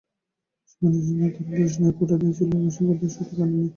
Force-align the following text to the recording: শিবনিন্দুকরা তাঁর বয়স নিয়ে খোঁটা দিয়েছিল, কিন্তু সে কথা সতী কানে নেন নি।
শিবনিন্দুকরা 0.69 1.27
তাঁর 1.35 1.45
বয়স 1.49 1.73
নিয়ে 1.79 1.93
খোঁটা 1.97 2.15
দিয়েছিল, 2.21 2.49
কিন্তু 2.51 2.69
সে 2.75 2.81
কথা 2.89 3.07
সতী 3.15 3.33
কানে 3.37 3.51
নেন 3.51 3.59
নি। 3.59 3.69